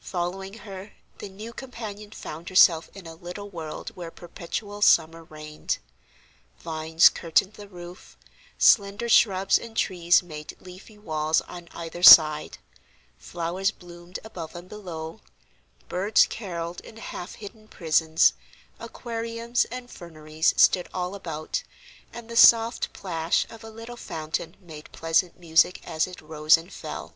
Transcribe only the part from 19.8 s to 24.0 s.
ferneries stood all about, and the soft plash of a little